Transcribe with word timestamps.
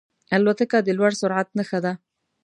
الوتکه 0.35 0.77
د 0.83 0.89
لوړ 0.97 1.11
سرعت 1.21 1.47
نښه 1.57 1.79
ده. 1.85 1.93